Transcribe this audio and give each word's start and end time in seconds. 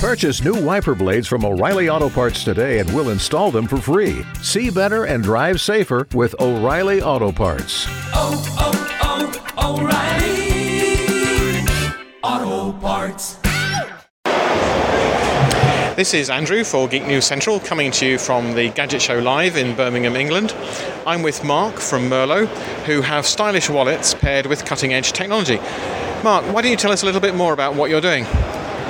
Purchase 0.00 0.42
new 0.42 0.58
wiper 0.64 0.94
blades 0.94 1.28
from 1.28 1.44
O'Reilly 1.44 1.90
Auto 1.90 2.08
Parts 2.08 2.42
today 2.42 2.78
and 2.78 2.90
we'll 2.94 3.10
install 3.10 3.50
them 3.50 3.66
for 3.66 3.76
free. 3.76 4.24
See 4.40 4.70
better 4.70 5.04
and 5.04 5.22
drive 5.22 5.60
safer 5.60 6.08
with 6.14 6.34
O'Reilly 6.40 7.02
Auto 7.02 7.30
Parts. 7.30 7.84
Oh, 8.14 8.42
oh, 8.58 9.36
oh, 9.58 9.76
O'Reilly 9.76 11.66
Auto 12.22 12.72
Parts. 12.80 13.36
This 15.96 16.14
is 16.14 16.30
Andrew 16.30 16.64
for 16.64 16.88
Geek 16.88 17.06
News 17.06 17.26
Central, 17.26 17.60
coming 17.60 17.90
to 17.90 18.06
you 18.06 18.16
from 18.16 18.54
the 18.54 18.70
Gadget 18.70 19.02
Show 19.02 19.18
Live 19.18 19.58
in 19.58 19.76
Birmingham, 19.76 20.16
England. 20.16 20.54
I'm 21.06 21.22
with 21.22 21.44
Mark 21.44 21.78
from 21.78 22.08
Merlo, 22.08 22.46
who 22.86 23.02
have 23.02 23.26
stylish 23.26 23.68
wallets 23.68 24.14
paired 24.14 24.46
with 24.46 24.64
cutting 24.64 24.94
edge 24.94 25.12
technology. 25.12 25.56
Mark, 26.24 26.46
why 26.54 26.62
don't 26.62 26.70
you 26.70 26.78
tell 26.78 26.90
us 26.90 27.02
a 27.02 27.04
little 27.04 27.20
bit 27.20 27.34
more 27.34 27.52
about 27.52 27.74
what 27.74 27.90
you're 27.90 28.00
doing? 28.00 28.24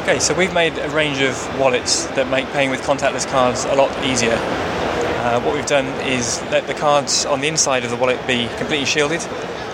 Okay, 0.01 0.19
so 0.19 0.32
we've 0.32 0.55
made 0.55 0.79
a 0.79 0.89
range 0.89 1.21
of 1.21 1.61
wallets 1.61 2.07
that 2.17 2.31
make 2.31 2.46
paying 2.53 2.71
with 2.71 2.81
contactless 2.81 3.31
cards 3.31 3.67
a 3.67 3.75
lot 3.75 3.91
easier. 4.03 4.32
Uh, 4.32 5.39
what 5.43 5.54
we've 5.54 5.67
done 5.67 5.85
is 6.08 6.41
let 6.45 6.67
the 6.67 6.72
cards 6.72 7.27
on 7.27 7.43
the 7.43 7.49
inside 7.49 7.85
of 7.85 7.91
the 7.91 7.96
wallet 7.96 8.18
be 8.27 8.49
completely 8.57 8.86
shielded 8.86 9.21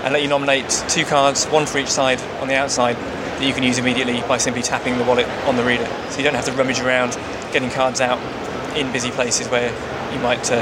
and 0.03 0.12
let 0.12 0.23
you 0.23 0.29
nominate 0.29 0.69
two 0.89 1.05
cards, 1.05 1.47
one 1.47 1.65
for 1.65 1.79
each 1.79 1.89
side 1.89 2.20
on 2.41 2.48
the 2.48 2.57
outside, 2.57 2.97
that 2.97 3.47
you 3.47 3.55
can 3.55 3.62
use 3.62 3.79
immediately 3.79 4.20
by 4.23 4.37
simply 4.37 4.62
tapping 4.62 4.98
the 4.98 5.05
wallet 5.05 5.29
on 5.47 5.55
the 5.55 5.62
reader. 5.62 5.87
So 6.11 6.19
you 6.19 6.25
don't 6.25 6.34
have 6.34 6.47
to 6.47 6.53
rummage 6.53 6.81
around 6.81 7.12
getting 7.53 7.70
cards 7.70 8.01
out 8.01 8.19
in 8.77 8.91
busy 8.91 9.12
places 9.12 9.48
where 9.48 9.70
you 10.12 10.19
might 10.19 10.51
uh, 10.51 10.56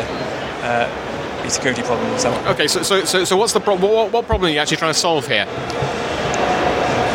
uh, 0.62 1.42
be 1.42 1.48
security 1.48 1.82
problems 1.82 2.12
and 2.12 2.20
so 2.20 2.30
on. 2.30 2.48
Okay, 2.48 2.68
so, 2.68 2.82
so, 2.82 3.06
so, 3.06 3.24
so 3.24 3.36
what's 3.38 3.54
the 3.54 3.60
pro- 3.60 3.76
what, 3.76 4.12
what 4.12 4.26
problem 4.26 4.50
are 4.50 4.52
you 4.52 4.60
actually 4.60 4.76
trying 4.76 4.92
to 4.92 5.00
solve 5.00 5.26
here? 5.26 5.46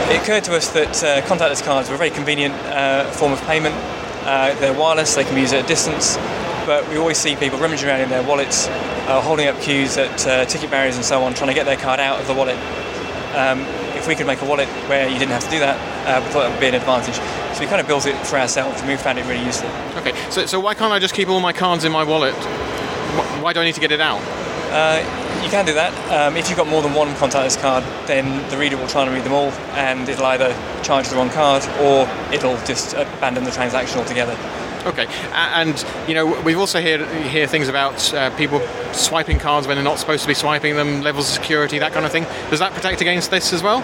It 0.09 0.19
occurred 0.23 0.43
to 0.45 0.55
us 0.55 0.71
that 0.71 1.03
uh, 1.03 1.21
contactless 1.27 1.63
cards 1.63 1.87
were 1.87 1.93
a 1.93 1.97
very 1.99 2.09
convenient 2.09 2.55
uh, 2.65 3.11
form 3.11 3.31
of 3.31 3.39
payment. 3.43 3.75
Uh, 4.25 4.55
they're 4.59 4.73
wireless, 4.73 5.13
they 5.13 5.23
can 5.23 5.35
be 5.35 5.41
used 5.41 5.53
at 5.53 5.63
a 5.63 5.67
distance, 5.67 6.17
but 6.65 6.87
we 6.89 6.97
always 6.97 7.19
see 7.19 7.35
people 7.35 7.59
rummaging 7.59 7.87
around 7.87 8.01
in 8.01 8.09
their 8.09 8.23
wallets, 8.23 8.67
uh, 8.67 9.21
holding 9.21 9.47
up 9.47 9.61
queues 9.61 9.97
at 9.97 10.25
uh, 10.25 10.45
ticket 10.45 10.71
barriers 10.71 10.95
and 10.95 11.05
so 11.05 11.21
on, 11.21 11.35
trying 11.35 11.49
to 11.49 11.53
get 11.53 11.67
their 11.67 11.77
card 11.77 11.99
out 11.99 12.19
of 12.19 12.25
the 12.25 12.33
wallet. 12.33 12.57
Um, 13.35 13.61
if 13.93 14.07
we 14.07 14.15
could 14.15 14.25
make 14.25 14.41
a 14.41 14.45
wallet 14.45 14.67
where 14.89 15.07
you 15.07 15.19
didn't 15.19 15.29
have 15.31 15.43
to 15.43 15.51
do 15.51 15.59
that, 15.59 15.77
uh, 16.07 16.25
we 16.25 16.31
thought 16.31 16.41
that 16.41 16.51
would 16.53 16.59
be 16.59 16.69
an 16.69 16.73
advantage. 16.73 17.15
So 17.53 17.59
we 17.59 17.67
kind 17.67 17.79
of 17.79 17.85
built 17.85 18.07
it 18.07 18.17
for 18.25 18.39
ourselves 18.39 18.81
and 18.81 18.89
we 18.89 18.97
found 18.97 19.19
it 19.19 19.27
really 19.27 19.45
useful. 19.45 19.69
Okay, 19.97 20.15
so, 20.31 20.47
so 20.47 20.59
why 20.59 20.73
can't 20.73 20.91
I 20.91 20.97
just 20.97 21.13
keep 21.13 21.29
all 21.29 21.39
my 21.39 21.53
cards 21.53 21.85
in 21.85 21.91
my 21.91 22.03
wallet? 22.03 22.33
Why 23.43 23.53
do 23.53 23.59
I 23.59 23.63
need 23.63 23.75
to 23.75 23.81
get 23.81 23.91
it 23.91 24.01
out? 24.01 24.21
Uh, 24.73 25.05
you 25.43 25.49
can 25.49 25.65
do 25.65 25.73
that. 25.73 25.93
Um, 26.11 26.37
if 26.37 26.49
you've 26.49 26.57
got 26.57 26.67
more 26.67 26.81
than 26.81 26.93
one 26.93 27.09
contactless 27.15 27.59
card, 27.59 27.83
then 28.07 28.47
the 28.49 28.57
reader 28.57 28.77
will 28.77 28.87
try 28.87 29.03
and 29.03 29.13
read 29.13 29.23
them 29.23 29.33
all, 29.33 29.51
and 29.73 30.07
it'll 30.07 30.25
either 30.25 30.55
charge 30.83 31.07
the 31.09 31.15
wrong 31.15 31.29
card 31.29 31.63
or 31.79 32.07
it'll 32.33 32.57
just 32.65 32.93
abandon 32.93 33.43
the 33.43 33.51
transaction 33.51 33.99
altogether. 33.99 34.37
Okay, 34.85 35.07
and 35.33 35.85
you 36.07 36.13
know 36.13 36.41
we've 36.41 36.57
also 36.57 36.81
heard 36.81 37.05
hear 37.25 37.47
things 37.47 37.67
about 37.67 38.13
uh, 38.13 38.35
people 38.37 38.61
swiping 38.93 39.37
cards 39.37 39.67
when 39.67 39.75
they're 39.75 39.83
not 39.83 39.99
supposed 39.99 40.21
to 40.21 40.27
be 40.27 40.33
swiping 40.33 40.75
them, 40.75 41.01
levels 41.01 41.27
of 41.27 41.33
security, 41.33 41.79
that 41.79 41.91
kind 41.91 42.05
of 42.05 42.11
thing. 42.11 42.25
Does 42.49 42.59
that 42.59 42.71
protect 42.73 43.01
against 43.01 43.29
this 43.29 43.51
as 43.51 43.61
well? 43.61 43.81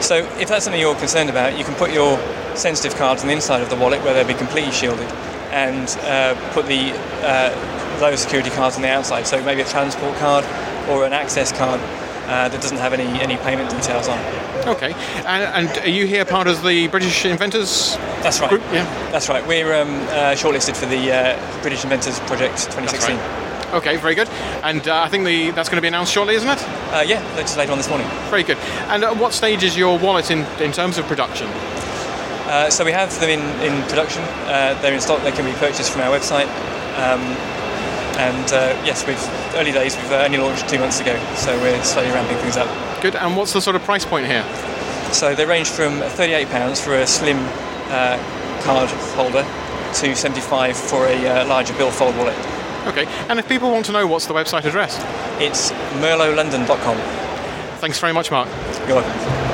So 0.00 0.16
if 0.38 0.48
that's 0.48 0.64
something 0.64 0.80
you're 0.80 0.94
concerned 0.94 1.30
about, 1.30 1.58
you 1.58 1.64
can 1.64 1.74
put 1.74 1.92
your 1.92 2.18
sensitive 2.54 2.96
cards 2.96 3.22
on 3.22 3.28
the 3.28 3.34
inside 3.34 3.62
of 3.62 3.70
the 3.70 3.76
wallet 3.76 4.02
where 4.02 4.14
they'll 4.14 4.26
be 4.26 4.34
completely 4.34 4.70
shielded, 4.70 5.08
and 5.54 5.88
uh, 6.02 6.34
put 6.52 6.66
the 6.66 6.90
uh, 7.22 7.98
low 8.00 8.14
security 8.16 8.50
cards 8.50 8.76
on 8.76 8.82
the 8.82 8.88
outside. 8.88 9.26
So 9.26 9.42
maybe 9.44 9.62
a 9.62 9.64
transport 9.64 10.16
card 10.16 10.44
or 10.88 11.06
an 11.06 11.12
access 11.12 11.52
card 11.52 11.80
uh, 12.26 12.48
that 12.48 12.60
doesn't 12.60 12.78
have 12.78 12.92
any 12.92 13.06
any 13.20 13.36
payment 13.38 13.70
details 13.70 14.08
on. 14.08 14.18
Okay, 14.66 14.92
and, 15.26 15.68
and 15.68 15.78
are 15.84 15.90
you 15.90 16.06
here 16.06 16.24
part 16.24 16.46
of 16.46 16.62
the 16.64 16.88
British 16.88 17.24
Inventors 17.24 17.96
That's 18.22 18.40
right. 18.40 18.48
group? 18.48 18.62
Yeah. 18.72 18.84
That's 19.12 19.28
right. 19.28 19.46
We're 19.46 19.74
um, 19.74 19.88
uh, 19.88 20.34
shortlisted 20.34 20.76
for 20.76 20.86
the 20.86 21.12
uh, 21.12 21.60
British 21.62 21.84
Inventors 21.84 22.18
Project 22.20 22.64
2016. 22.72 23.18
Okay, 23.74 23.96
very 23.96 24.14
good. 24.14 24.28
And 24.62 24.86
uh, 24.86 25.02
I 25.02 25.08
think 25.08 25.24
the, 25.24 25.50
that's 25.50 25.68
going 25.68 25.78
to 25.78 25.82
be 25.82 25.88
announced 25.88 26.12
shortly, 26.12 26.36
isn't 26.36 26.48
it? 26.48 26.62
Uh, 26.92 27.04
yeah, 27.04 27.20
just 27.40 27.58
later 27.58 27.72
on 27.72 27.78
this 27.78 27.88
morning. 27.88 28.06
Very 28.30 28.44
good. 28.44 28.56
And 28.88 29.02
at 29.02 29.16
what 29.16 29.32
stage 29.32 29.64
is 29.64 29.76
your 29.76 29.98
wallet 29.98 30.30
in, 30.30 30.44
in 30.62 30.70
terms 30.70 30.96
of 30.96 31.06
production? 31.06 31.48
Uh, 32.46 32.70
so 32.70 32.84
we 32.84 32.92
have 32.92 33.08
them 33.20 33.30
in, 33.30 33.40
in 33.62 33.82
production. 33.88 34.22
Uh, 34.46 34.78
they're 34.82 34.94
in 34.94 35.00
stock. 35.00 35.22
They 35.22 35.32
can 35.32 35.44
be 35.44 35.56
purchased 35.58 35.90
from 35.90 36.02
our 36.02 36.10
website. 36.10 36.46
Um, 36.98 37.20
and 38.18 38.52
uh, 38.52 38.80
yes, 38.84 39.06
we've 39.06 39.18
early 39.56 39.72
days. 39.72 39.96
We've 39.96 40.12
uh, 40.12 40.24
only 40.24 40.38
launched 40.38 40.68
two 40.68 40.78
months 40.78 41.00
ago, 41.00 41.18
so 41.34 41.56
we're 41.60 41.82
slowly 41.82 42.10
ramping 42.10 42.36
things 42.38 42.56
up. 42.56 42.68
Good. 43.02 43.16
And 43.16 43.36
what's 43.36 43.52
the 43.52 43.60
sort 43.60 43.76
of 43.76 43.82
price 43.82 44.04
point 44.04 44.26
here? 44.26 44.44
So 45.12 45.34
they 45.34 45.46
range 45.46 45.68
from 45.68 46.00
£38 46.00 46.80
for 46.82 46.94
a 46.94 47.06
slim 47.06 47.38
uh, 47.88 48.18
card 48.62 48.90
holder 49.16 49.42
to 49.94 50.16
75 50.16 50.76
for 50.76 51.06
a 51.06 51.26
uh, 51.26 51.46
larger 51.46 51.74
billfold 51.74 52.16
wallet. 52.16 52.36
Okay. 52.86 53.06
And 53.28 53.38
if 53.38 53.48
people 53.48 53.70
want 53.70 53.86
to 53.86 53.92
know 53.92 54.06
what's 54.06 54.26
the 54.26 54.34
website 54.34 54.64
address? 54.64 54.98
It's 55.40 55.70
merlolondon.com. 56.00 56.96
Thanks 57.78 57.98
very 57.98 58.12
much, 58.12 58.30
Mark. 58.30 58.48
You're 58.86 58.96
welcome. 58.96 59.53